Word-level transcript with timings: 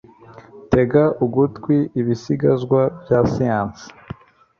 tega 0.71 1.03
ugutwi, 1.25 1.77
ibisigazwa 1.99 2.81
bya 3.01 3.19
siyansi 3.31 3.85